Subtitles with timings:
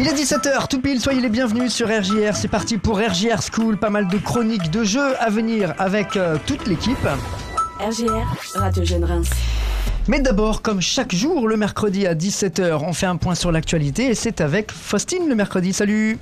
[0.00, 2.34] Il est 17h, tout pile, soyez les bienvenus sur RJR.
[2.34, 6.38] C'est parti pour RJR School, pas mal de chroniques, de jeux à venir avec euh,
[6.46, 7.06] toute l'équipe.
[7.78, 9.28] RGR, Radio Jeune Reims.
[10.08, 14.06] Mais d'abord, comme chaque jour, le mercredi à 17h, on fait un point sur l'actualité
[14.06, 15.74] et c'est avec Faustine le mercredi.
[15.74, 16.18] Salut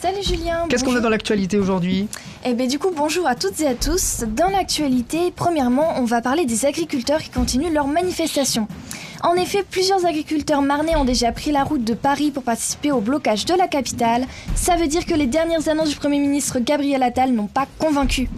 [0.00, 0.66] Salut Julien.
[0.68, 2.06] Qu'est-ce qu'on a dans l'actualité aujourd'hui
[2.44, 4.24] Eh bien du coup bonjour à toutes et à tous.
[4.28, 8.68] Dans l'actualité, premièrement, on va parler des agriculteurs qui continuent leur manifestation.
[9.24, 13.00] En effet, plusieurs agriculteurs marnais ont déjà pris la route de Paris pour participer au
[13.00, 14.24] blocage de la capitale.
[14.54, 18.30] Ça veut dire que les dernières annonces du Premier ministre Gabriel Attal n'ont pas convaincu.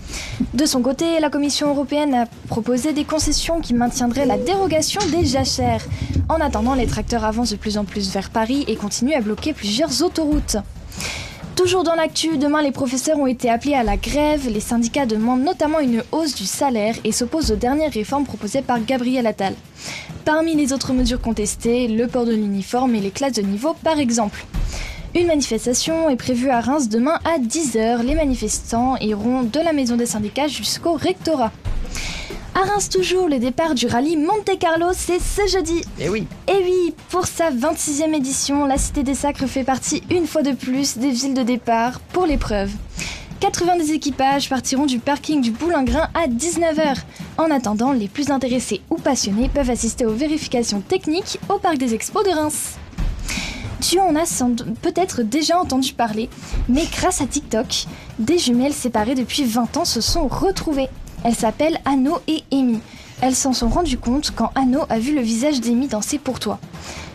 [0.55, 5.27] De son côté, la Commission européenne a proposé des concessions qui maintiendraient la dérogation des
[5.27, 5.85] jachères.
[6.30, 9.52] En attendant, les tracteurs avancent de plus en plus vers Paris et continuent à bloquer
[9.52, 10.57] plusieurs autoroutes.
[11.56, 14.48] Toujours dans l'actu, demain les professeurs ont été appelés à la grève.
[14.48, 18.82] Les syndicats demandent notamment une hausse du salaire et s'opposent aux dernières réformes proposées par
[18.82, 19.54] Gabriel Attal.
[20.24, 23.98] Parmi les autres mesures contestées, le port de l'uniforme et les classes de niveau par
[23.98, 24.46] exemple.
[25.14, 28.04] Une manifestation est prévue à Reims demain à 10h.
[28.04, 31.52] Les manifestants iront de la maison des syndicats jusqu'au rectorat.
[32.54, 35.82] À Reims toujours, le départ du rallye Monte Carlo, c'est ce jeudi.
[36.01, 40.26] Eh oui Et oui, pour sa 26e édition, la Cité des Sacres fait partie une
[40.26, 42.70] fois de plus des villes de départ pour l'épreuve.
[43.38, 46.96] 90 équipages partiront du parking du Boulingrin à 19h.
[47.38, 51.95] En attendant, les plus intéressés ou passionnés peuvent assister aux vérifications techniques au Parc des
[51.95, 52.76] Expos de Reims.
[53.80, 54.42] Tu en as
[54.82, 56.29] peut-être déjà entendu parler,
[56.68, 57.87] mais grâce à TikTok,
[58.18, 60.88] des jumelles séparées depuis 20 ans se sont retrouvées.
[61.24, 62.80] Elles s'appellent Anno et Amy.
[63.21, 66.59] Elles s'en sont rendues compte quand Anno a vu le visage d'Amy danser pour toi.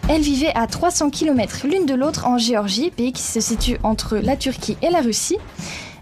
[0.08, 4.18] Elles vivaient à 300 km l'une de l'autre en Géorgie, pays qui se situe entre
[4.18, 5.38] la Turquie et la Russie.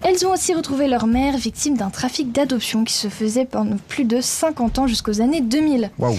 [0.01, 4.03] Elles ont aussi retrouvé leur mère victime d'un trafic d'adoption qui se faisait pendant plus
[4.03, 5.89] de 50 ans jusqu'aux années 2000.
[5.97, 6.17] Waouh,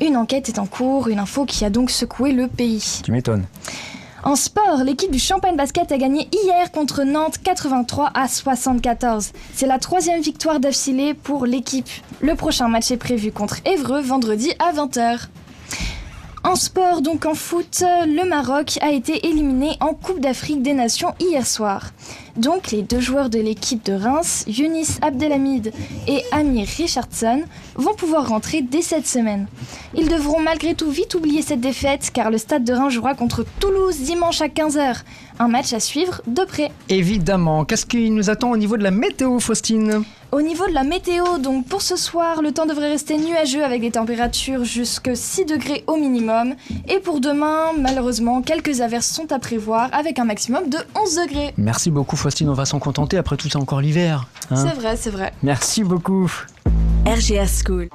[0.00, 3.00] Une enquête est en cours, une info qui a donc secoué le pays.
[3.02, 3.44] tu m'étonnes.
[4.24, 9.32] En sport, l'équipe du Champagne Basket a gagné hier contre Nantes 83 à 74.
[9.52, 11.90] C'est la troisième victoire d'affilée pour l'équipe.
[12.22, 15.26] Le prochain match est prévu contre Évreux vendredi à 20h.
[16.42, 21.14] En sport, donc en foot, le Maroc a été éliminé en Coupe d'Afrique des Nations
[21.20, 21.90] hier soir.
[22.36, 25.72] Donc les deux joueurs de l'équipe de Reims, Younis Abdelhamid
[26.08, 27.42] et Amir Richardson,
[27.76, 29.46] vont pouvoir rentrer dès cette semaine.
[29.96, 33.44] Ils devront malgré tout vite oublier cette défaite car le stade de Reims jouera contre
[33.60, 35.02] Toulouse dimanche à 15h.
[35.38, 36.70] Un match à suivre de près.
[36.88, 40.04] Évidemment, qu'est-ce qui nous attend au niveau de la météo, Faustine?
[40.30, 43.80] Au niveau de la météo, donc pour ce soir, le temps devrait rester nuageux avec
[43.80, 46.54] des températures jusque 6 degrés au minimum.
[46.88, 51.54] Et pour demain, malheureusement, quelques averses sont à prévoir avec un maximum de 11 degrés.
[51.56, 53.16] Merci beaucoup, Faustine, on va s'en contenter.
[53.16, 54.26] Après tout, c'est encore l'hiver.
[54.50, 54.56] hein.
[54.56, 55.32] C'est vrai, c'est vrai.
[55.42, 56.30] Merci beaucoup.
[57.06, 57.88] RGR School.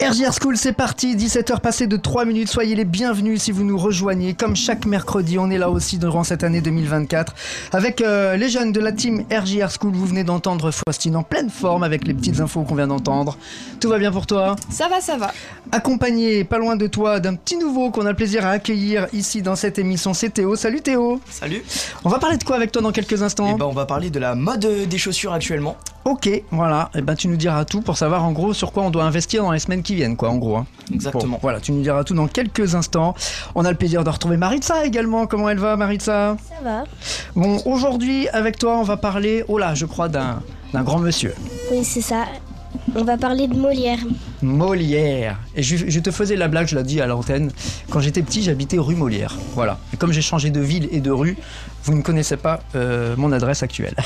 [0.00, 3.76] RJR School, c'est parti, 17h passées de 3 minutes, soyez les bienvenus si vous nous
[3.76, 4.32] rejoignez.
[4.32, 7.34] Comme chaque mercredi, on est là aussi durant cette année 2024
[7.72, 9.92] avec euh, les jeunes de la team RJR School.
[9.92, 13.36] Vous venez d'entendre Faustine en pleine forme avec les petites infos qu'on vient d'entendre.
[13.80, 14.54] Tout va bien pour toi?
[14.70, 15.32] Ça va, ça va.
[15.72, 19.42] Accompagné, pas loin de toi, d'un petit nouveau qu'on a le plaisir à accueillir ici
[19.42, 20.54] dans cette émission, c'est Théo.
[20.54, 21.64] Salut Théo Salut
[22.04, 23.56] On va parler de quoi avec toi dans quelques instants?
[23.56, 25.76] Et ben on va parler de la mode des chaussures actuellement.
[26.08, 28.88] Ok, voilà, et ben tu nous diras tout pour savoir en gros sur quoi on
[28.90, 30.56] doit investir dans les semaines qui viennent, quoi, en gros.
[30.56, 30.66] hein.
[30.90, 31.32] Exactement.
[31.34, 33.14] Bon, voilà, tu nous diras tout dans quelques instants.
[33.54, 35.26] On a le plaisir de retrouver Maritza également.
[35.26, 36.38] Comment elle va, Maritza?
[36.48, 36.84] Ça va
[37.36, 40.40] Bon, aujourd'hui, avec toi, on va parler, oh là, je crois, d'un
[40.72, 41.34] d'un grand monsieur.
[41.70, 42.24] Oui, c'est ça.
[42.96, 43.98] On va parler de Molière.
[44.42, 45.38] Molière.
[45.56, 47.50] Et je, je te faisais la blague, je l'ai dit à l'antenne.
[47.90, 49.34] Quand j'étais petit, j'habitais rue Molière.
[49.54, 49.78] Voilà.
[49.92, 51.36] Et comme j'ai changé de ville et de rue,
[51.84, 53.94] vous ne connaissez pas euh, mon adresse actuelle.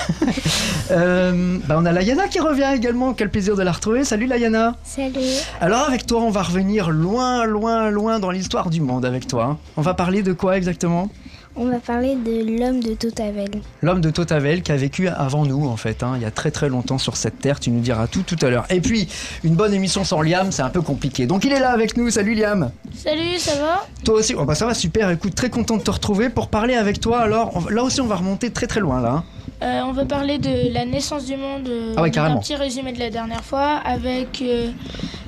[0.90, 3.14] Euh, bah, on a Layana qui revient également.
[3.14, 4.04] Quel plaisir de la retrouver.
[4.04, 4.74] Salut Layana.
[4.84, 5.20] Salut.
[5.60, 9.58] Alors avec toi, on va revenir loin, loin, loin dans l'histoire du monde avec toi.
[9.78, 11.08] On va parler de quoi exactement?
[11.54, 13.50] On va parler de l'homme de Totavel.
[13.82, 16.50] L'homme de Totavel qui a vécu avant nous en fait, hein, il y a très
[16.50, 18.64] très longtemps sur cette terre, tu nous diras tout tout à l'heure.
[18.70, 19.06] Et puis,
[19.44, 21.26] une bonne émission sans Liam, c'est un peu compliqué.
[21.26, 23.86] Donc il est là avec nous, salut Liam Salut, ça va?
[24.02, 26.74] Toi aussi, oh bah ça va super, écoute, très content de te retrouver pour parler
[26.74, 27.20] avec toi.
[27.20, 29.10] Alors on là aussi on va remonter très très loin là.
[29.10, 29.24] hein.
[29.62, 32.40] Euh, on va parler de la naissance du monde, euh, Ah ouais, un carrément.
[32.40, 34.70] petit résumé de la dernière fois, avec euh,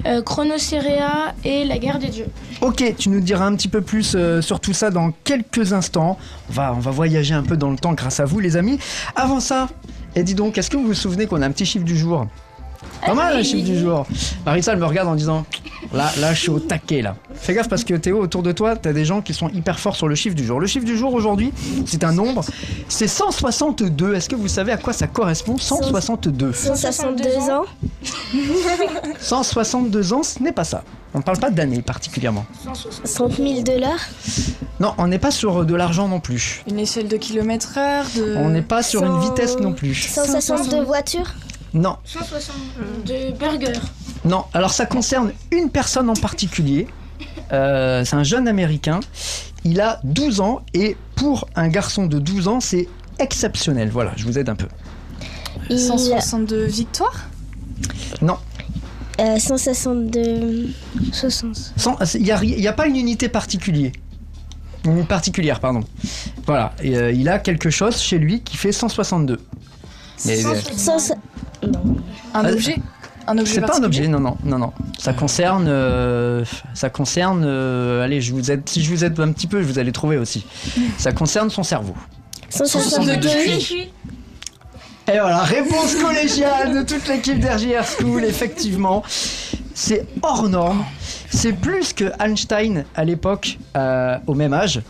[0.06, 2.26] euh, Chronoséréa et la guerre des dieux.
[2.60, 6.18] Ok, tu nous diras un petit peu plus euh, sur tout ça dans quelques instants.
[6.50, 8.78] On va, on va voyager un peu dans le temps grâce à vous les amis.
[9.16, 9.68] Avant ça,
[10.14, 12.26] et dis donc, est-ce que vous vous souvenez qu'on a un petit chiffre du jour?
[13.04, 14.06] Pas mal le chiffre du jour.
[14.46, 15.44] Marissa elle me regarde en disant
[15.92, 17.16] là, là je suis au taquet là.
[17.34, 19.96] Fais gaffe parce que Théo autour de toi t'as des gens qui sont hyper forts
[19.96, 20.60] sur le chiffre du jour.
[20.60, 21.52] Le chiffre du jour aujourd'hui
[21.86, 22.44] c'est un nombre,
[22.88, 24.14] c'est 162.
[24.14, 25.58] Est-ce que vous savez à quoi ça correspond?
[25.58, 26.52] 162.
[26.52, 27.64] 162 ans
[29.20, 30.82] 162 ans ce n'est pas ça.
[31.14, 32.44] On ne parle pas d'année particulièrement.
[33.04, 34.00] 100 000 dollars
[34.80, 36.64] Non, on n'est pas sur de l'argent non plus.
[36.68, 38.34] Une échelle de kilomètre heure de...
[38.36, 39.94] On n'est pas sur une vitesse non plus.
[39.94, 41.32] 162 voitures
[41.72, 43.80] Non, 162 burgers.
[44.24, 44.44] Non.
[44.52, 46.86] Alors ça concerne une personne en particulier.
[47.52, 49.00] Euh, c'est un jeune américain.
[49.64, 52.88] Il a 12 ans et pour un garçon de 12 ans, c'est
[53.18, 53.90] exceptionnel.
[53.90, 54.66] Voilà, je vous aide un peu.
[55.70, 57.28] Il- 162 victoires
[58.20, 58.36] Non,
[59.20, 60.68] euh, 162
[61.12, 61.72] 60.
[61.76, 63.92] sans- il n'y a, pas une unité particulière.
[64.84, 65.80] Une particulière, pardon.
[66.46, 69.40] Voilà, et, euh, il a quelque chose chez lui qui fait 162.
[70.26, 71.14] Mais, euh, 100
[72.34, 72.76] Un objet
[73.26, 74.72] Un objet C'est pas un objet, non, non, non, non.
[74.98, 76.44] Ça concerne, euh,
[76.74, 77.42] ça concerne.
[77.44, 78.62] euh, allez, je vous aide.
[78.68, 80.44] Si je vous aide un petit peu, vous allez trouver aussi.
[80.98, 81.94] Ça concerne son cerveau.
[82.50, 83.28] 162
[85.06, 89.02] Et voilà, réponse collégiale de toute l'équipe d'RJR School, effectivement.
[89.74, 90.84] C'est hors norme.
[91.30, 94.80] C'est plus que Einstein à l'époque, euh, au même âge.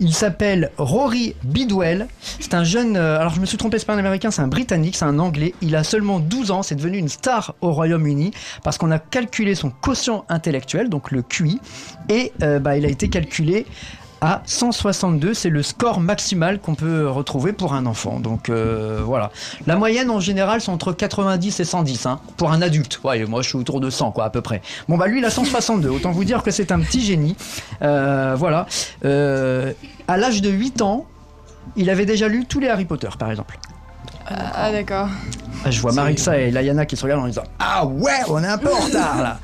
[0.00, 2.08] Il s'appelle Rory Bidwell.
[2.40, 2.96] C'est un jeune.
[2.96, 5.18] euh, alors je me suis trompé, c'est pas un américain, c'est un britannique, c'est un
[5.18, 5.54] anglais.
[5.60, 8.30] Il a seulement 12 ans, c'est devenu une star au Royaume-Uni
[8.64, 11.60] parce qu'on a calculé son quotient intellectuel, donc le QI,
[12.08, 13.66] et euh, bah, il a été calculé
[14.20, 18.20] à 162, c'est le score maximal qu'on peut retrouver pour un enfant.
[18.20, 19.30] Donc euh, voilà.
[19.66, 23.00] La moyenne en général c'est entre 90 et 110 hein, pour un adulte.
[23.02, 24.60] Ouais, moi je suis autour de 100 quoi à peu près.
[24.88, 25.88] Bon bah lui il a 162.
[25.88, 27.36] Autant vous dire que c'est un petit génie.
[27.82, 28.66] Euh, voilà.
[29.04, 29.72] Euh,
[30.06, 31.06] à l'âge de 8 ans,
[31.76, 33.58] il avait déjà lu tous les Harry Potter par exemple.
[34.28, 35.08] Ah, ah, d'accord.
[35.64, 38.46] Ah, Je vois Marixa et Layana qui se regardent en disant Ah ouais, on est
[38.46, 39.38] un peu en retard là.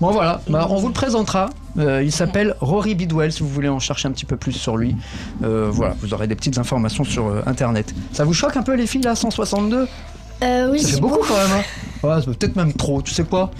[0.00, 1.50] Bon voilà, bah, on vous le présentera.
[1.78, 4.76] Euh, il s'appelle Rory Bidwell si vous voulez en chercher un petit peu plus sur
[4.76, 4.94] lui.
[5.42, 7.94] Euh, voilà, vous aurez des petites informations sur euh, internet.
[8.12, 9.88] Ça vous choque un peu les filles là, 162
[10.42, 11.50] Euh, oui, Ça fait c'est beaucoup quand même.
[11.52, 13.50] Hein ouais, c'est peut-être même trop, tu sais quoi?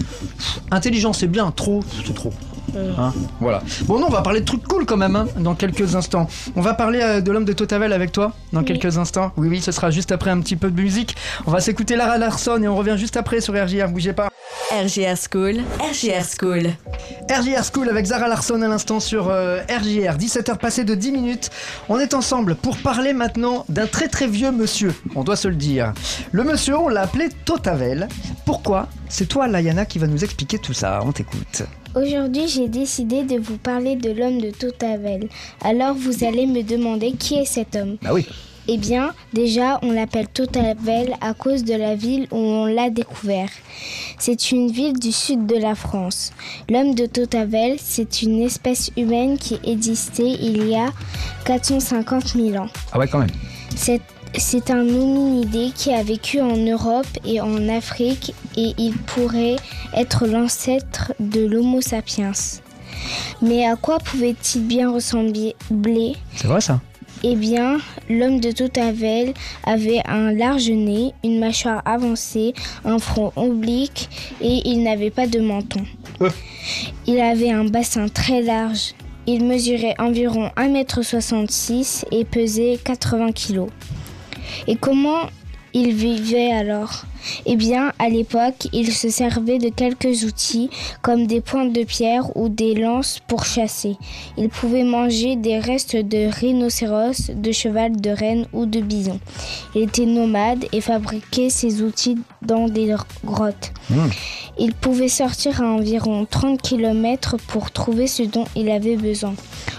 [0.71, 2.31] Intelligent c'est bien, trop, c'est trop.
[2.97, 3.61] Hein, voilà.
[3.85, 6.27] Bon, non, on va parler de trucs cool quand même hein, dans quelques instants.
[6.57, 9.31] On va parler euh, de l'homme de Totavel avec toi dans quelques instants.
[9.37, 11.15] Oui, oui, ce sera juste après un petit peu de musique.
[11.45, 13.87] On va s'écouter Lara Larson et on revient juste après sur RJR.
[13.89, 14.29] Bougez pas.
[14.71, 16.67] RGR School, RGR School.
[17.29, 20.17] RJR School avec Zara Larson à l'instant sur euh, RJR.
[20.17, 21.51] 17h passées de 10 minutes.
[21.87, 25.55] On est ensemble pour parler maintenant d'un très très vieux monsieur, on doit se le
[25.55, 25.93] dire.
[26.31, 28.07] Le monsieur, on l'a appelé Totavel.
[28.45, 30.99] Pourquoi C'est toi, Layana, qui va nous expliquer tout ça.
[31.05, 31.61] On t'écoute.
[31.95, 35.29] Aujourd'hui, j'ai décidé de vous parler de l'homme de Totavel.
[35.63, 37.97] Alors, vous allez me demander qui est cet homme.
[38.01, 38.27] Bah oui.
[38.67, 43.49] Eh bien, déjà, on l'appelle Totavel à cause de la ville où on l'a découvert.
[44.17, 46.31] C'est une ville du sud de la France.
[46.69, 50.89] L'homme de Totavel, c'est une espèce humaine qui existait il y a
[51.45, 52.69] 450 000 ans.
[52.91, 53.29] Ah ouais, quand même.
[53.75, 54.01] C'est
[54.37, 59.55] c'est un hominidé qui a vécu en Europe et en Afrique et il pourrait
[59.93, 62.33] être l'ancêtre de l'Homo sapiens.
[63.41, 65.55] Mais à quoi pouvait-il bien ressembler?
[66.35, 66.81] C'est vrai ça
[67.27, 69.33] Eh bien, l'homme de Totavel
[69.63, 74.09] avait un large nez, une mâchoire avancée, un front oblique
[74.41, 75.81] et il n'avait pas de menton.
[77.07, 78.93] Il avait un bassin très large.
[79.25, 83.69] Il mesurait environ 1m66 et pesait 80 kg.
[84.67, 85.21] Et comment
[85.73, 87.05] il vivait alors?
[87.45, 90.69] Eh bien, à l'époque, il se servait de quelques outils
[91.01, 93.97] comme des pointes de pierre ou des lances pour chasser.
[94.37, 99.19] Il pouvait manger des restes de rhinocéros, de cheval, de renne ou de bison.
[99.75, 103.71] Il était nomade et fabriquait ses outils dans des grottes.
[104.57, 109.33] Il pouvait sortir à environ 30 km pour trouver ce dont il avait besoin.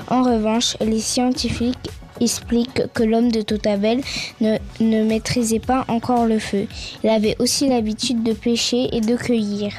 [0.08, 4.00] En revanche, les scientifiques expliquent que l'homme de Totavel
[4.40, 6.66] ne, ne maîtrisait pas encore le feu.
[7.04, 9.72] Il avait aussi l'habitude de pêcher et de cueillir.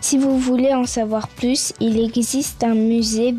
[0.00, 3.34] Si vous voulez en savoir plus, il existe un musée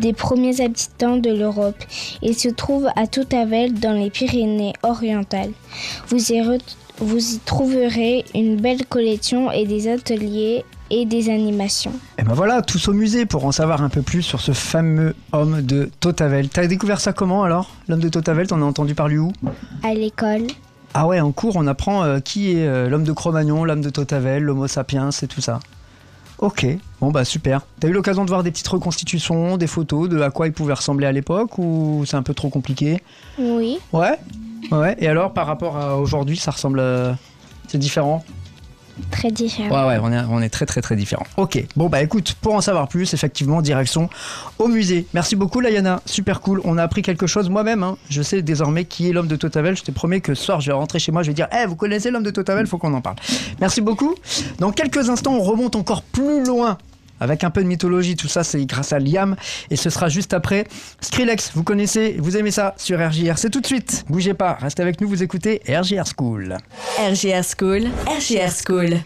[0.00, 1.76] des premiers habitants de l'Europe.
[2.22, 5.52] Il se trouve à Totavel dans les Pyrénées orientales.
[6.08, 6.40] Vous y,
[7.00, 11.92] vous y trouverez une belle collection et des ateliers et des animations.
[12.18, 15.14] Et ben voilà, tous au musée pour en savoir un peu plus sur ce fameux
[15.32, 16.48] homme de Totavel.
[16.48, 17.70] T'as découvert ça comment alors?
[17.88, 19.32] L'homme de Totavel, t'en as entendu parler où?
[19.84, 20.46] À l'école,
[20.92, 23.90] Ah ouais, en cours, on apprend euh, qui est euh, l'homme de Cro-Magnon, l'homme de
[23.90, 25.60] Totavel, l'homo sapiens et tout ça.
[26.38, 26.66] Ok,
[27.00, 27.60] bon bah super.
[27.78, 30.72] T'as eu l'occasion de voir des petites reconstitutions, des photos de à quoi il pouvait
[30.72, 33.02] ressembler à l'époque ou c'est un peu trop compliqué?
[33.38, 33.78] Oui.
[33.92, 34.18] Ouais?
[34.70, 37.16] Ouais, et alors par rapport à aujourd'hui, ça ressemble à...
[37.68, 38.24] C'est différent?
[39.10, 39.70] Très différent.
[39.70, 41.26] Ouais, ouais, on est, on est très très très différents.
[41.38, 44.10] Ok, bon bah écoute, pour en savoir plus, effectivement, direction
[44.58, 45.06] au musée.
[45.14, 46.60] Merci beaucoup Layana, super cool.
[46.64, 47.82] On a appris quelque chose moi-même.
[47.82, 47.96] hein.
[48.10, 49.74] Je sais désormais qui est l'homme de Totavel.
[49.76, 51.66] Je te promets que ce soir, je vais rentrer chez moi, je vais dire, eh,
[51.66, 53.16] vous connaissez l'homme de Totavel, faut qu'on en parle.
[53.58, 54.14] Merci beaucoup.
[54.58, 56.76] Dans quelques instants, on remonte encore plus loin
[57.20, 58.16] avec un peu de mythologie.
[58.16, 59.36] Tout ça, c'est grâce à Liam.
[59.70, 60.66] Et ce sera juste après
[61.00, 61.52] Skrillex.
[61.54, 63.38] Vous connaissez, vous aimez ça sur RJR.
[63.38, 64.04] C'est tout de suite.
[64.08, 66.56] Bougez pas, restez avec nous, vous écoutez RJR School.
[66.98, 69.00] RJR School, RJR School.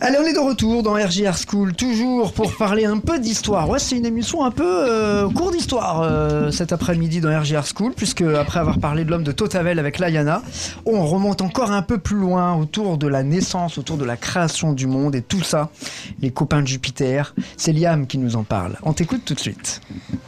[0.00, 3.68] Allez, on est de retour dans RJR School, toujours pour parler un peu d'histoire.
[3.68, 7.94] Ouais, c'est une émission un peu euh, court d'histoire euh, cet après-midi dans RJR School,
[7.96, 10.42] puisque après avoir parlé de l'homme de Totavel avec Layana,
[10.86, 14.72] on remonte encore un peu plus loin autour de la naissance, autour de la création
[14.72, 15.70] du monde et tout ça.
[16.20, 18.76] Les copains de Jupiter, c'est Liam qui nous en parle.
[18.84, 19.80] On t'écoute tout de suite.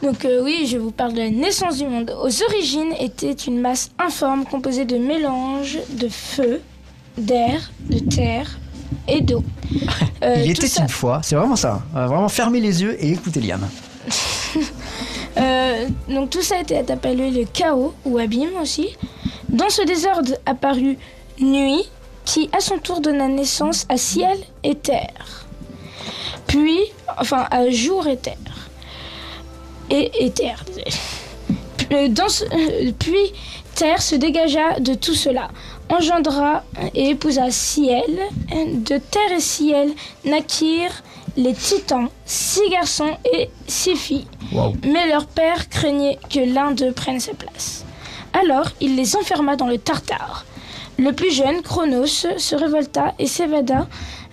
[0.03, 2.13] Donc euh, oui, je vous parle de la naissance du monde.
[2.21, 6.59] Aux origines était une masse informe composée de mélanges de feu,
[7.17, 8.59] d'air, de terre
[9.07, 9.43] et d'eau.
[10.23, 11.81] Euh, Il était ça- une fois, c'est vraiment ça.
[11.95, 13.67] Euh, vraiment fermez les yeux et écoutez Liam.
[15.37, 18.89] Euh, donc tout ça a été appelé le chaos ou abîme aussi.
[19.47, 20.97] Dans ce désordre apparut
[21.39, 21.89] nuit
[22.25, 25.47] qui à son tour donna naissance à ciel et terre.
[26.47, 26.79] Puis,
[27.17, 28.35] enfin à jour et terre.
[29.89, 30.63] Et, et terre.
[31.93, 33.31] Euh, Dans ce- euh, puis
[33.75, 35.49] terre se dégagea de tout cela,
[35.89, 36.63] engendra
[36.93, 38.05] et épousa ciel.
[38.51, 39.91] De terre et ciel
[40.25, 41.03] naquirent
[41.37, 44.27] les titans, six garçons et six filles.
[44.85, 47.85] Mais leur père craignait que l'un d'eux prenne sa place.
[48.33, 50.45] Alors il les enferma dans le Tartare.
[50.97, 52.05] Le plus jeune, Chronos,
[52.37, 53.87] se révolta et s'évada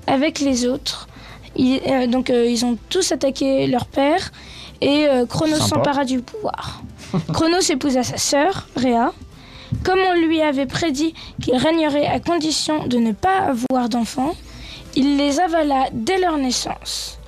[0.06, 1.08] avec les autres.
[1.56, 4.30] Il- euh, donc euh, ils ont tous attaqué leur père
[4.80, 6.82] et euh, Chronos s'empara du pouvoir.
[7.32, 9.12] Chronos épousa sa sœur, Rhea.
[9.84, 14.34] Comme on lui avait prédit qu'il régnerait à condition de ne pas avoir d'enfants,
[14.96, 17.18] il les avala dès leur naissance.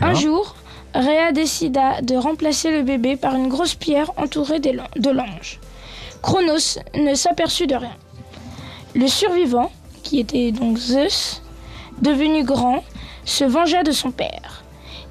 [0.00, 0.54] Un jour,
[0.94, 5.60] Rhea décida de remplacer le bébé par une grosse pierre entourée de l'ange.
[6.22, 7.96] Chronos ne s'aperçut de rien.
[8.94, 9.70] Le survivant,
[10.02, 11.42] qui était donc Zeus,
[12.02, 12.82] devenu grand,
[13.24, 14.64] se vengea de son père.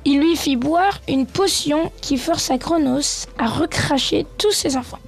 [0.05, 4.99] Il lui fit boire une potion qui força Chronos à recracher tous ses enfants.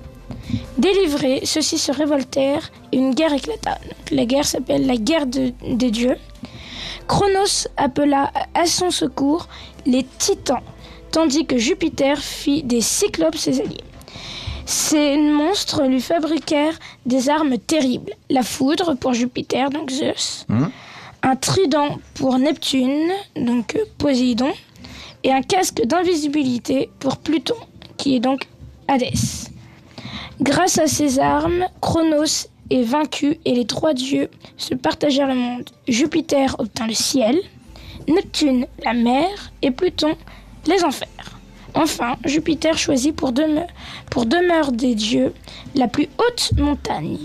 [0.82, 3.78] Délivrés, ceux-ci se révoltèrent et une guerre éclata.
[4.10, 6.18] La guerre s'appelle la guerre de- des dieux.
[7.08, 9.48] Chronos appela à son secours
[9.86, 10.62] les titans,
[11.12, 13.84] tandis que Jupiter fit des cyclopes ses alliés.
[14.66, 18.14] Ces monstres lui fabriquèrent des armes terribles.
[18.30, 20.72] La foudre pour Jupiter, donc Zeus, Mhm.
[21.24, 24.52] un trident pour Neptune, donc euh, Poséidon,
[25.24, 27.56] et un casque d'invisibilité pour Pluton,
[27.98, 28.48] qui est donc
[28.88, 29.41] Hadès.
[30.42, 35.70] Grâce à ces armes, Chronos est vaincu et les trois dieux se partagèrent le monde.
[35.88, 37.38] Jupiter obtint le ciel,
[38.08, 39.28] Neptune la mer
[39.62, 40.16] et Pluton
[40.68, 41.08] les enfers.
[41.74, 43.68] Enfin, Jupiter choisit pour, deme-
[44.10, 45.34] pour demeure des dieux
[45.76, 47.18] la plus haute montagne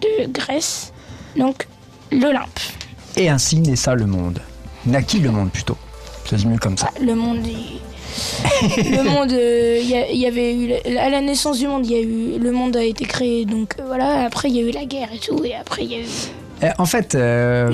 [0.00, 0.92] de Grèce,
[1.36, 1.68] donc
[2.10, 2.58] l'Olympe.
[3.16, 4.40] Et ainsi naissa le monde.
[4.86, 5.76] Naquit le monde plutôt.
[6.28, 6.90] C'est mieux comme ça.
[7.00, 7.80] Le monde, il-
[8.62, 12.00] le monde, euh, il y, avait eu à la naissance du monde, il y a
[12.00, 14.24] eu le monde a été créé, donc euh, voilà.
[14.24, 16.06] Après, il y a eu la guerre et tout, et après, il y a eu
[16.62, 17.70] Eh, en fait, euh,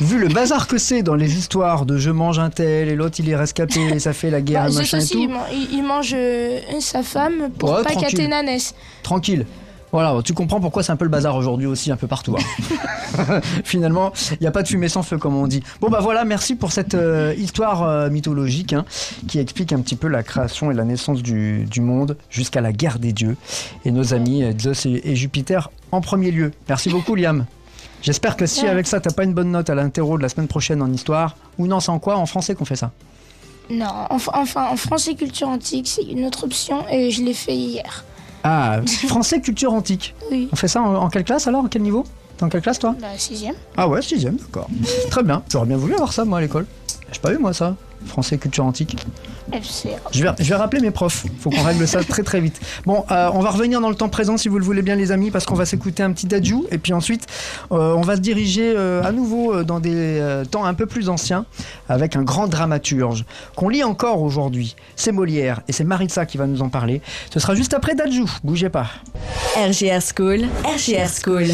[0.00, 3.16] vu le bazar que c'est dans les histoires de je mange un tel et l'autre
[3.20, 5.18] il est rescapé et ça fait la guerre Bah, et machin et tout.
[5.18, 6.14] il, man- il- il mange
[6.80, 8.74] sa femme pour Ouais, pas qu'Athéna naisse.
[9.02, 9.46] Tranquille.
[9.90, 12.36] Voilà, tu comprends pourquoi c'est un peu le bazar aujourd'hui aussi un peu partout.
[12.38, 13.40] hein.
[13.64, 15.62] Finalement, il n'y a pas de fumée sans feu comme on dit.
[15.80, 18.84] Bon bah voilà, merci pour cette euh, histoire euh, mythologique hein,
[19.28, 22.72] qui explique un petit peu la création et la naissance du, du monde jusqu'à la
[22.72, 23.36] guerre des dieux
[23.86, 26.52] et nos amis euh, Zeus et, et Jupiter en premier lieu.
[26.68, 27.46] Merci beaucoup Liam.
[28.02, 30.46] J'espère que si avec ça t'as pas une bonne note à l'interro de la semaine
[30.48, 32.16] prochaine en histoire, ou non c'est en quoi?
[32.16, 32.92] En français qu'on fait ça
[33.70, 37.56] Non, enf- enfin, en français culture antique, c'est une autre option, et je l'ai fait
[37.56, 38.04] hier.
[38.44, 40.14] Ah, français culture antique.
[40.30, 41.64] Oui, On fait ça en, en quelle classe alors?
[41.64, 42.04] En quel niveau?
[42.36, 42.94] T'es en quelle classe toi?
[43.00, 43.54] La sixième.
[43.76, 44.68] Ah ouais, sixième, d'accord.
[45.10, 45.42] Très bien.
[45.50, 46.66] J'aurais bien voulu avoir ça, moi, à l'école.
[47.12, 47.74] J'ai pas eu, moi, ça.
[48.06, 48.96] Français, culture antique.
[50.12, 51.24] Je vais, je vais rappeler mes profs.
[51.40, 52.60] Faut qu'on règle ça très très vite.
[52.84, 55.10] Bon, euh, on va revenir dans le temps présent, si vous le voulez bien, les
[55.10, 56.56] amis, parce qu'on va s'écouter un petit dadju.
[56.70, 57.26] Et puis ensuite,
[57.72, 60.86] euh, on va se diriger euh, à nouveau euh, dans des euh, temps un peu
[60.86, 61.44] plus anciens,
[61.88, 63.24] avec un grand dramaturge
[63.56, 64.76] qu'on lit encore aujourd'hui.
[64.96, 67.00] C'est Molière, et c'est Maritza qui va nous en parler.
[67.32, 68.24] Ce sera juste après dadju.
[68.44, 68.86] Bougez pas.
[69.56, 71.46] RJR School, RJR School.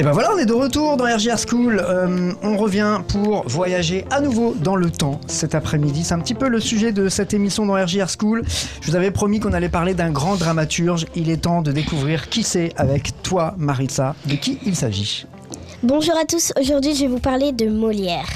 [0.00, 1.82] Et ben voilà, on est de retour dans RGR School.
[1.84, 6.04] Euh, on revient pour voyager à nouveau dans le temps cet après-midi.
[6.04, 8.44] C'est un petit peu le sujet de cette émission dans RGR School.
[8.80, 11.06] Je vous avais promis qu'on allait parler d'un grand dramaturge.
[11.16, 14.14] Il est temps de découvrir qui c'est avec toi, Maritza.
[14.26, 15.26] De qui il s'agit?
[15.82, 18.28] Bonjour à tous, aujourd'hui je vais vous parler de Molière.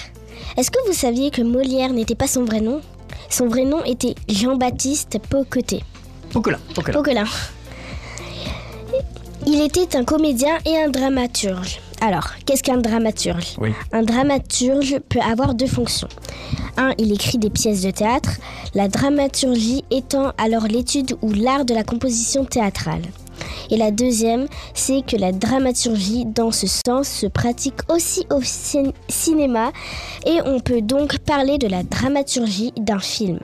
[0.56, 2.80] Est-ce que vous saviez que Molière n'était pas son vrai nom?
[3.30, 5.82] Son vrai nom était Jean-Baptiste Poquetet.
[6.32, 6.98] Pocola, Pocola.
[6.98, 7.24] Poquelin.
[9.54, 11.78] Il était un comédien et un dramaturge.
[12.00, 13.56] Alors, qu'est-ce qu'un dramaturge?
[13.58, 13.68] Oui.
[13.92, 16.08] Un dramaturge peut avoir deux fonctions.
[16.78, 16.92] 1.
[16.96, 18.30] Il écrit des pièces de théâtre,
[18.74, 23.02] la dramaturgie étant alors l'étude ou l'art de la composition théâtrale.
[23.70, 28.92] Et la deuxième, c'est que la dramaturgie, dans ce sens, se pratique aussi au cin-
[29.08, 29.72] cinéma
[30.26, 33.38] et on peut donc parler de la dramaturgie d'un film.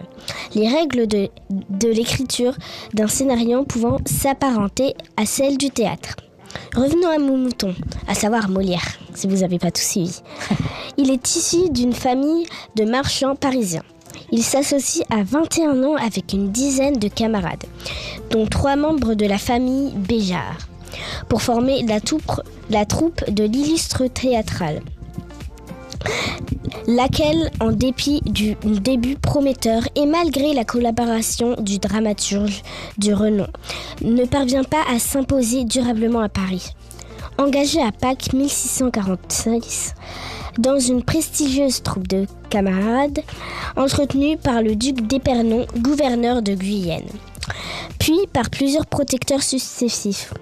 [0.54, 2.54] Les règles de, de l'écriture
[2.94, 6.16] d'un scénario pouvant s'apparenter à celles du théâtre.
[6.74, 7.74] Revenons à mon mouton,
[8.06, 10.20] à savoir Molière, si vous n'avez pas tout suivi.
[10.96, 13.82] Il est issu d'une famille de marchands parisiens.
[14.32, 17.64] Il s'associe à 21 ans avec une dizaine de camarades,
[18.30, 20.68] dont trois membres de la famille Béjart,
[21.28, 24.80] pour former la, troupe de l'illustre théâtrale
[26.86, 32.62] laquelle, en dépit du début prometteur et malgré la collaboration du dramaturge
[32.96, 33.46] du renom,
[34.02, 36.72] ne parvient pas à s'imposer durablement à Paris.
[37.36, 39.94] Engagé à Pâques 1646
[40.58, 43.20] dans une prestigieuse troupe de camarades,
[43.76, 47.08] entretenue par le duc d'Épernon, gouverneur de Guyenne,
[47.98, 50.34] puis par plusieurs protecteurs successifs.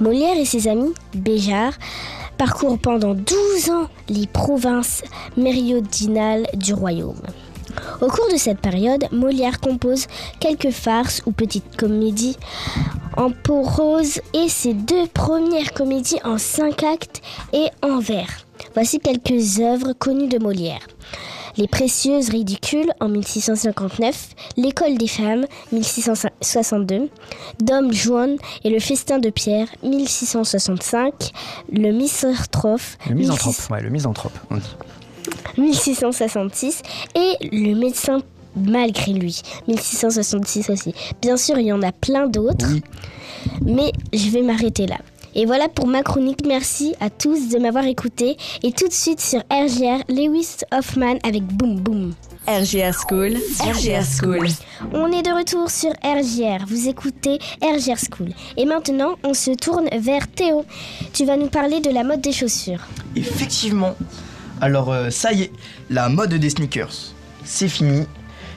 [0.00, 1.74] Molière et ses amis, Béjart,
[2.38, 5.02] parcourent pendant 12 ans les provinces
[5.36, 7.20] méridionales du royaume.
[8.00, 10.06] Au cours de cette période, Molière compose
[10.40, 12.36] quelques farces ou petites comédies
[13.16, 18.46] en prose et ses deux premières comédies en cinq actes et en vers.
[18.74, 20.86] Voici quelques œuvres connues de Molière.
[21.58, 27.10] Les précieuses ridicules en 1659, L'école des femmes 1662,
[27.60, 31.12] Dom Juan et le festin de Pierre 1665,
[31.70, 34.32] Le misanthrope Le misanthrope, ouais, le misanthrope.
[34.50, 34.76] on dit.
[35.58, 36.82] 1666
[37.14, 38.20] et Le médecin
[38.56, 40.94] malgré lui 1666 aussi.
[41.20, 42.82] Bien sûr, il y en a plein d'autres, Oui.
[43.62, 44.96] mais je vais m'arrêter là.
[45.34, 46.40] Et voilà pour ma chronique.
[46.46, 48.36] Merci à tous de m'avoir écouté.
[48.62, 52.14] Et tout de suite sur RGR, Lewis Hoffman avec Boom Boom.
[52.46, 54.48] RGR School, RGR School.
[54.92, 56.66] On est de retour sur RGR.
[56.66, 58.30] Vous écoutez RGR School.
[58.56, 60.64] Et maintenant, on se tourne vers Théo.
[61.12, 62.86] Tu vas nous parler de la mode des chaussures.
[63.16, 63.94] Effectivement.
[64.60, 65.52] Alors euh, ça y est,
[65.90, 67.14] la mode des sneakers,
[67.44, 68.06] c'est fini.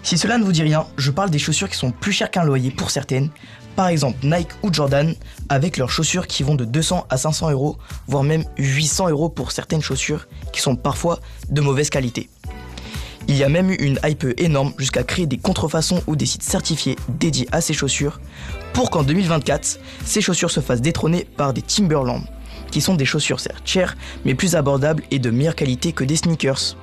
[0.03, 2.43] Si cela ne vous dit rien, je parle des chaussures qui sont plus chères qu'un
[2.43, 3.29] loyer pour certaines.
[3.75, 5.13] Par exemple Nike ou Jordan,
[5.49, 9.51] avec leurs chaussures qui vont de 200 à 500 euros, voire même 800 euros pour
[9.51, 12.29] certaines chaussures qui sont parfois de mauvaise qualité.
[13.27, 16.43] Il y a même eu une hype énorme jusqu'à créer des contrefaçons ou des sites
[16.43, 18.19] certifiés dédiés à ces chaussures
[18.73, 22.21] pour qu'en 2024, ces chaussures se fassent détrôner par des Timberland,
[22.71, 26.17] qui sont des chaussures certes chères, mais plus abordables et de meilleure qualité que des
[26.17, 26.77] sneakers.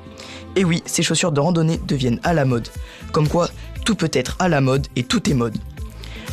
[0.56, 2.68] Et oui, ces chaussures de randonnée deviennent à la mode.
[3.12, 3.48] Comme quoi,
[3.84, 5.56] tout peut être à la mode et tout est mode.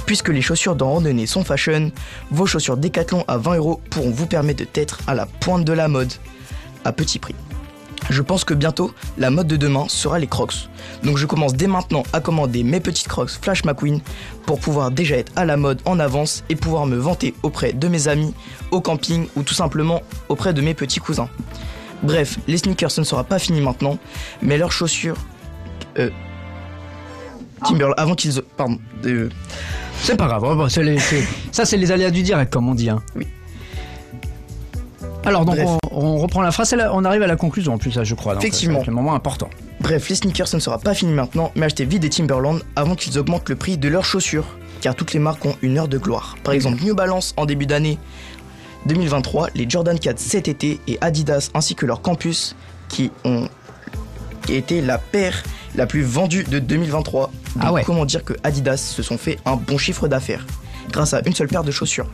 [0.10, 1.92] Puisque les chaussures de randonnée sont fashion,
[2.32, 5.88] vos chaussures Decathlon à 20 euros pourront vous permettre d'être à la pointe de la
[5.88, 6.12] mode,
[6.84, 7.36] à petit prix.
[8.10, 10.68] Je pense que bientôt, la mode de demain sera les crocs.
[11.04, 14.02] Donc je commence dès maintenant à commander mes petites crocs Flash McQueen
[14.48, 17.88] pour pouvoir déjà être à la mode en avance et pouvoir me vanter auprès de
[17.88, 18.34] mes amis,
[18.72, 21.30] au camping ou tout simplement auprès de mes petits cousins.
[22.02, 24.00] Bref, les sneakers ce ne sera pas fini maintenant,
[24.42, 25.18] mais leurs chaussures...
[26.00, 26.10] Euh,
[27.96, 28.42] avant qu'ils...
[28.58, 28.80] Pardon.
[30.04, 32.76] C'est pas grave, bon, c'est les- c'est- ça c'est les aléas du direct comme on
[32.76, 32.90] dit.
[32.90, 33.02] hein.
[33.16, 33.28] Oui.
[35.26, 37.92] Alors donc on, on reprend la phrase, là- on arrive à la conclusion en plus
[37.92, 38.34] ça je crois.
[38.36, 38.80] donc, Effectivement.
[38.80, 39.50] C'est le moment important.
[39.82, 42.96] Bref, les sneakers ce ne sera pas fini maintenant, mais achetez vite des Timberland avant
[42.96, 44.46] qu'ils augmentent le prix de leurs chaussures,
[44.82, 46.36] car toutes les marques ont une heure de gloire.
[46.44, 47.98] Par exemple, New Balance en début d'année
[48.88, 52.56] 2023, les Jordan 4 cet été et Adidas ainsi que leur campus
[52.88, 53.48] qui ont
[54.48, 55.44] été la paire
[55.76, 57.32] la plus vendue de 2023.
[57.56, 57.84] Donc Ah ouais.
[57.86, 60.46] comment dire que Adidas se sont fait un bon chiffre d'affaires
[60.92, 62.08] grâce à une seule paire de chaussures.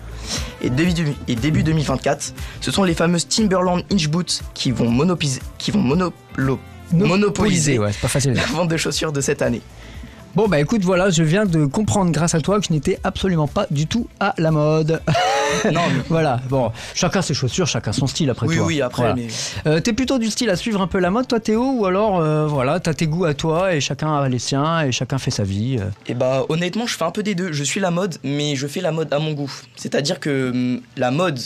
[0.62, 0.93] Et début,
[1.28, 5.82] et début 2024, ce sont les fameuses Timberland Inch Boots qui vont, monopiser- qui vont
[5.82, 6.60] monoplo-
[6.91, 8.34] monopoliser ouais, c'est pas facile.
[8.34, 9.62] la vente de chaussures de cette année.
[10.36, 13.48] Bon bah écoute voilà, je viens de comprendre grâce à toi que je n'étais absolument
[13.48, 15.02] pas du tout à la mode.
[15.71, 18.65] Non, mais- voilà, bon, chacun ses chaussures, chacun son style après oui, toi.
[18.65, 19.15] oui, après, Voilà.
[19.15, 19.27] mais
[19.65, 22.19] Euh, T'es plutôt du style à suivre un peu la mode toi Théo ou alors
[22.19, 25.31] euh, voilà, t'as tes goûts à toi et chacun a les siens et chacun fait
[25.31, 25.77] sa vie.
[25.79, 25.86] euh?
[26.08, 27.51] Et bah honnêtement, je fais un peu des deux.
[27.51, 29.51] Je suis la mode, mais je fais la mode à mon goût.
[29.75, 31.39] C'est-à-dire que hum, la mode,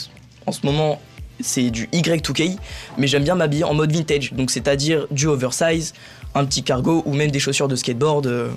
[0.46, 1.00] en ce moment,
[1.40, 2.56] c'est du Y2K,
[2.98, 4.32] mais j'aime bien m'habiller en mode vintage.
[4.34, 5.94] Donc c'est-à-dire du oversize,
[6.34, 8.26] un petit cargo ou même des chaussures de skateboard.
[8.26, 8.48] euh,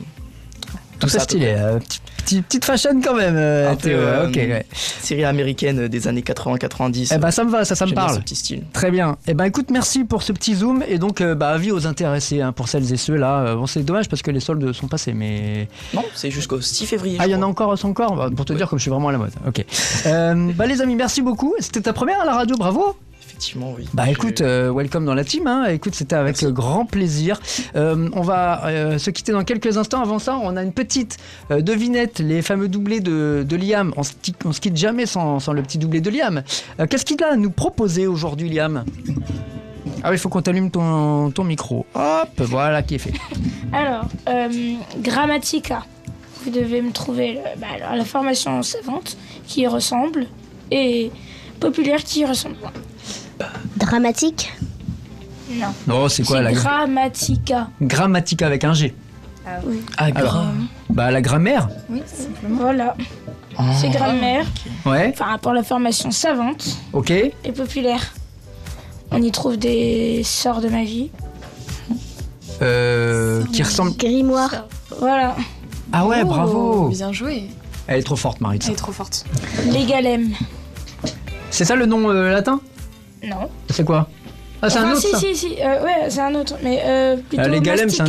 [1.00, 1.20] tout ça.
[1.20, 3.98] stylé, euh, petit- petit- petite fashion quand même euh, Un peu, Théo.
[4.00, 4.66] euh, ok, ouais.
[4.74, 7.12] Série américaine des années 80-90.
[7.16, 8.16] Eh ben ça me va, ça, ça me bien parle.
[8.16, 8.64] ce petit style.
[8.74, 9.18] Très bien.
[9.28, 12.42] Eh ben écoute, merci pour ce petit zoom et donc euh, bah, avis aux intéressés
[12.42, 13.40] hein, pour celles et ceux là.
[13.42, 16.86] Euh, bon c'est dommage parce que les soldes sont passés, mais Non, c'est jusqu'au 6
[16.86, 17.18] février.
[17.20, 18.92] ah il y en a encore son corps Bah, pour te dire comme je suis
[18.92, 19.32] vraiment à la mode.
[19.48, 19.66] Ok.
[20.06, 21.54] Euh, bah les amis, merci beaucoup.
[21.60, 22.96] C'était ta première à la radio, bravo.
[23.34, 23.88] Effectivement, oui.
[23.94, 25.48] Bah écoute, euh, welcome dans la team.
[25.48, 25.66] Hein.
[25.66, 26.54] Écoute, c'était avec Merci.
[26.54, 27.40] grand plaisir.
[27.76, 30.02] Euh, on va euh, se quitter dans quelques instants.
[30.02, 31.18] Avant ça, on a une petite
[31.52, 33.92] euh, devinette, les fameux doublés de, de Liam.
[33.98, 36.44] On se, qui- on se quitte jamais sans, sans le petit doublé de Liam.
[36.80, 38.86] Euh, Qu'est-ce qu'il a à nous proposer aujourd'hui, Liam?
[40.04, 41.86] Ah oui, il faut qu'on t'allume ton, ton micro.
[41.96, 43.14] Hop, voilà qui est fait.
[43.74, 44.50] Alors, euh,
[45.00, 45.86] Grammatica.
[46.46, 49.18] Vous devez me trouver le- bah, alors, la formation savante
[49.48, 50.28] qui y ressemble
[50.72, 51.10] et
[51.60, 52.58] populaire qui y ressemble.
[53.78, 54.52] Dramatique
[55.52, 55.68] Non.
[55.88, 57.68] Non, c'est quoi la gra- Grammatica.
[57.82, 58.94] grammatica avec un G
[59.46, 59.60] Ah,
[59.98, 60.54] Alors, grave.
[60.90, 62.58] Bah la grammaire Oui, simplement.
[62.62, 62.96] Voilà.
[63.80, 64.46] C'est grammaire.
[64.86, 67.12] Ouais, Enfin, pour la formation savante ok.
[67.12, 68.14] et populaire.
[69.12, 71.12] On y trouve des sorts de magie.
[72.62, 73.96] Euh, qui ressemble.
[73.98, 74.66] Grimoire
[75.00, 75.36] Voilà.
[75.92, 77.50] Ah ouais, Oh, bravo Bien joué.
[77.88, 78.68] Elle est trop forte, Maritza.
[78.70, 79.26] Elle est trop forte.
[79.72, 80.32] Les galèmes.
[81.52, 82.62] C'est ça le nom euh, latin?
[83.24, 83.50] Non.
[83.70, 84.08] C'est quoi?
[84.62, 85.56] Ah, c'est un autre si, ça si, si.
[85.62, 86.56] euh, ouais, c'est un autre.
[86.64, 88.06] Mais euh, plutôt Ah, les c'est un.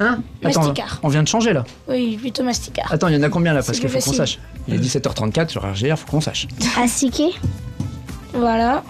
[0.00, 0.20] Hein?
[0.44, 0.98] Attends, Masticard.
[1.02, 1.64] on vient de changer là.
[1.88, 2.90] Oui, plutôt masticard.
[2.92, 3.62] Attends, il y en a combien là?
[3.62, 4.38] C'est Parce qu'il plus faut qu'on facile.
[4.38, 4.66] sache.
[4.66, 6.48] Il est 17h34 sur RGR, faut qu'on sache.
[6.82, 7.26] Astiqué
[8.32, 8.82] Voilà.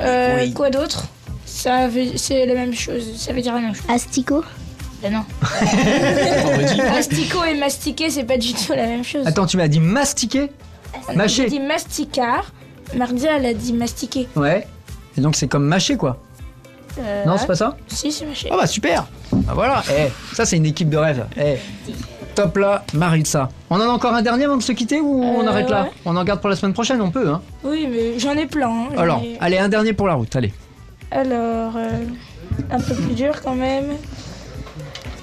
[0.00, 0.52] Euh, Oui.
[0.52, 1.04] Quoi d'autre?
[1.46, 3.02] Ça veut- c'est la même chose.
[3.16, 3.84] Ça veut dire la même chose.
[3.88, 4.44] Asticot
[5.02, 5.24] Ben non.
[6.96, 9.26] Asticot et mastiquer, c'est pas du tout la même chose.
[9.26, 10.50] Attends, tu m'as dit mastiquer
[11.08, 12.52] J'ai Mâcher dit masticard.
[12.96, 14.28] Mardia, elle a dit mastiquer.
[14.34, 14.66] Ouais.
[15.18, 16.16] Et donc c'est comme mâcher quoi
[16.98, 18.48] Euh, Non, c'est pas ça Si, c'est mâcher.
[18.52, 21.26] Ah bah super Bah voilà, eh, ça c'est une équipe de rêve.
[21.36, 21.56] Eh,
[22.36, 23.48] top là, Maritza.
[23.68, 25.82] On en a encore un dernier avant de se quitter ou on Euh, arrête là
[25.84, 25.90] ouais.
[26.04, 28.68] On en garde pour la semaine prochaine, on peut hein Oui, mais j'en ai plein.
[28.70, 28.88] hein.
[28.94, 30.52] J'en Alors, ai- allez, un dernier pour la route, allez.
[31.10, 31.88] Alors, euh,
[32.70, 33.86] un peu plus dur quand même.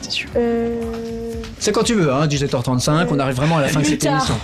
[0.02, 0.30] C'est sûr.
[0.36, 0.82] Euh,
[1.58, 4.14] C'est quand tu veux, hein, 17h35, on arrive vraiment à la fin de cette Mutard.
[4.18, 4.36] émission.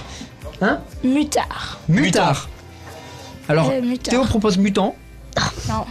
[0.62, 1.80] Hein mutard.
[1.90, 2.50] Mutard.
[3.50, 4.12] Alors, Euh, mutard.
[4.12, 4.96] Théo propose mutant.
[5.70, 5.86] Non.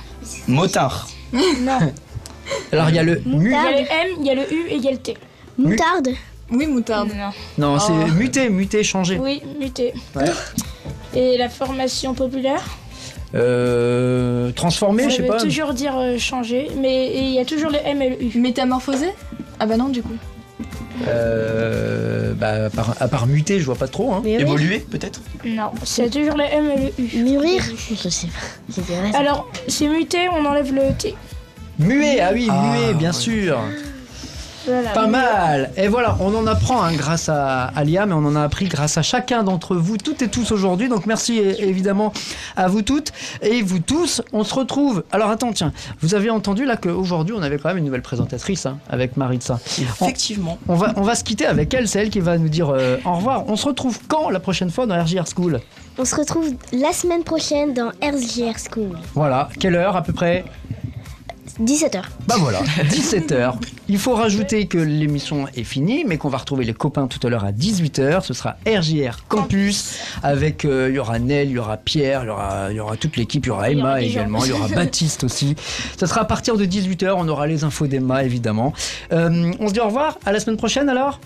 [0.48, 1.09] Motard.
[1.33, 1.79] Non.
[2.72, 3.46] Alors il y a le mu...
[3.46, 4.98] Il y a le M, il y a le U et il y a le
[4.98, 5.16] T.
[5.59, 6.09] Moutarde
[6.50, 7.11] Oui, moutarde.
[7.14, 7.31] Non.
[7.74, 8.07] Non, c'est Oh.
[8.14, 9.18] muté, muté, changé.
[9.18, 9.92] Oui, muté.
[10.16, 10.24] Ouais.
[11.14, 12.64] Et la formation populaire
[13.35, 15.40] Euh, transformé, Ça je sais veut pas.
[15.40, 18.38] toujours dire euh, changer, mais il y a toujours le M et le U.
[18.40, 19.11] Métamorphosé?
[19.61, 20.16] Ah bah non, du coup.
[21.07, 24.12] Euh, bah, à part, à part muté, je vois pas trop.
[24.12, 24.20] Hein.
[24.25, 25.20] Mûrir Évoluer, peut-être?
[25.44, 27.23] Non, c'est toujours le M et le U.
[27.25, 27.62] Mûrir?
[27.90, 28.33] Je sais pas.
[28.70, 29.11] C'est vrai.
[29.14, 31.14] Alors, c'est muté, on enlève le T.
[31.79, 33.14] Muet, ah oui, Ah, muet, bien ouais.
[33.14, 33.59] sûr.
[34.70, 34.90] Voilà.
[34.90, 35.70] Pas mal.
[35.76, 38.66] Et voilà, on en apprend hein, grâce à, à Liam et on en a appris
[38.66, 40.88] grâce à chacun d'entre vous, toutes et tous aujourd'hui.
[40.88, 42.12] Donc merci évidemment
[42.56, 44.22] à vous toutes et vous tous.
[44.33, 45.04] On se retrouve.
[45.12, 48.66] Alors attends, tiens, vous avez entendu là qu'aujourd'hui on avait quand même une nouvelle présentatrice
[48.66, 49.59] hein, avec Maritza.
[49.78, 50.59] Effectivement.
[50.68, 52.96] On va, on va se quitter avec elle, c'est elle qui va nous dire euh,
[53.04, 53.44] au revoir.
[53.48, 55.61] On se retrouve quand la prochaine fois dans RJR School?
[55.98, 58.96] On se retrouve la semaine prochaine dans RGR School.
[59.14, 60.44] Voilà, quelle heure à peu près?
[61.61, 62.03] 17h.
[62.27, 63.55] Bah voilà, 17h.
[63.88, 67.31] Il faut rajouter que l'émission est finie, mais qu'on va retrouver les copains tout à
[67.31, 68.23] l'heure à 18h.
[68.23, 72.27] Ce sera RJR Campus avec, euh, il y aura Nel, il y aura Pierre, il
[72.27, 74.44] y aura, il y aura toute l'équipe, il y aura Il y aura Emma également,
[74.44, 75.55] il y aura Baptiste aussi.
[75.99, 78.73] Ce sera à partir de 18h, on aura les infos d'Emma évidemment.
[79.12, 81.20] Euh, on se dit au revoir, à la semaine prochaine alors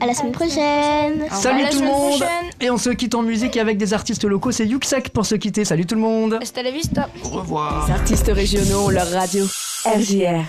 [0.00, 1.26] À la semaine prochaine.
[1.30, 2.22] Salut tout le monde.
[2.60, 5.64] Et on se quitte en musique avec des artistes locaux, c'est Yuxek pour se quitter.
[5.64, 7.08] Salut tout le monde Hasta la vista.
[7.24, 7.86] Au revoir.
[7.86, 9.44] Les artistes régionaux ont leur radio.
[9.84, 10.46] RJR.